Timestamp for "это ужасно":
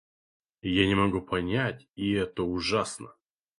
2.13-3.13